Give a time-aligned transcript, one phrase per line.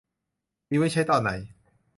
[0.69, 1.29] มีไว้ใช้ตอนไหน